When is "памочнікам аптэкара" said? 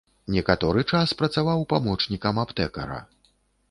1.77-2.99